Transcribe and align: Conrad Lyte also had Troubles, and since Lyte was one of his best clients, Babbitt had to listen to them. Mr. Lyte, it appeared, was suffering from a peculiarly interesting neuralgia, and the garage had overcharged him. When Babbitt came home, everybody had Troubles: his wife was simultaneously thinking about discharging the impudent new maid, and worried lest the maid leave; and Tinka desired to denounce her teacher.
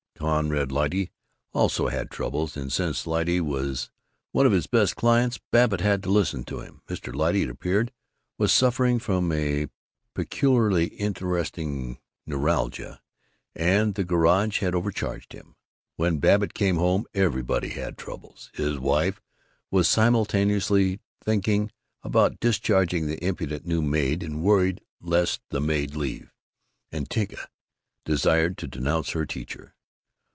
Conrad 0.21 0.71
Lyte 0.71 1.09
also 1.51 1.87
had 1.87 2.11
Troubles, 2.11 2.55
and 2.55 2.71
since 2.71 3.07
Lyte 3.07 3.43
was 3.43 3.89
one 4.31 4.45
of 4.45 4.51
his 4.51 4.67
best 4.67 4.95
clients, 4.95 5.39
Babbitt 5.49 5.81
had 5.81 6.03
to 6.03 6.11
listen 6.11 6.43
to 6.43 6.61
them. 6.61 6.83
Mr. 6.87 7.11
Lyte, 7.11 7.35
it 7.37 7.49
appeared, 7.49 7.91
was 8.37 8.53
suffering 8.53 8.99
from 8.99 9.31
a 9.31 9.65
peculiarly 10.13 10.89
interesting 10.89 11.97
neuralgia, 12.27 13.01
and 13.55 13.95
the 13.95 14.03
garage 14.03 14.59
had 14.59 14.75
overcharged 14.75 15.33
him. 15.33 15.55
When 15.95 16.19
Babbitt 16.19 16.53
came 16.53 16.75
home, 16.75 17.07
everybody 17.15 17.69
had 17.69 17.97
Troubles: 17.97 18.51
his 18.53 18.77
wife 18.77 19.19
was 19.71 19.87
simultaneously 19.89 20.99
thinking 21.19 21.71
about 22.03 22.39
discharging 22.39 23.07
the 23.07 23.21
impudent 23.25 23.65
new 23.65 23.81
maid, 23.81 24.21
and 24.21 24.43
worried 24.43 24.81
lest 25.01 25.41
the 25.49 25.59
maid 25.61 25.95
leave; 25.95 26.31
and 26.91 27.09
Tinka 27.09 27.49
desired 28.05 28.59
to 28.59 28.67
denounce 28.67 29.09
her 29.13 29.25
teacher. 29.25 29.73